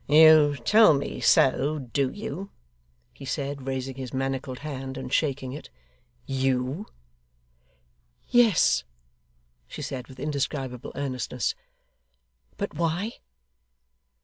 'You 0.07 0.55
tell 0.57 0.95
me 0.95 1.19
so, 1.19 1.77
do 1.77 2.09
you?' 2.11 2.49
he 3.13 3.23
said, 3.23 3.67
raising 3.67 3.97
his 3.97 4.15
manacled 4.15 4.57
hand, 4.65 4.97
and 4.97 5.13
shaking 5.13 5.53
it. 5.53 5.69
'You!' 6.25 6.87
'Yes,' 8.27 8.83
she 9.67 9.83
said, 9.83 10.07
with 10.07 10.19
indescribable 10.19 10.91
earnestness. 10.95 11.53
'But 12.57 12.73
why? 12.73 13.11